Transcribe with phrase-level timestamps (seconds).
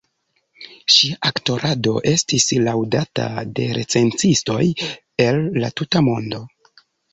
[0.93, 3.29] Ŝia aktorado estis laŭdata
[3.61, 4.59] de recenzistoj
[5.29, 6.45] el la tuta mondo.